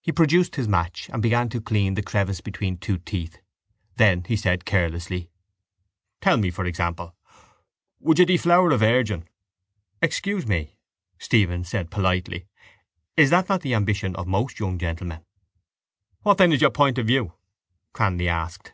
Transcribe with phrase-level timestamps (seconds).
[0.00, 3.36] He produced his match and began to clean the crevice between two teeth.
[3.96, 5.28] Then he said carelessly:
[6.22, 7.14] —Tell me, for example,
[7.98, 9.28] would you deflower a virgin?
[10.00, 10.78] —Excuse me,
[11.18, 12.46] Stephen said politely,
[13.18, 15.22] is that not the ambition of most young gentlemen?
[16.22, 17.34] —What then is your point of view?
[17.92, 18.72] Cranly asked.